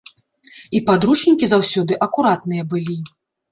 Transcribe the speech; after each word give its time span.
І 0.77 0.81
падручнікі 0.87 1.51
заўсёды 1.53 2.01
акуратныя 2.09 2.67
былі. 2.75 3.01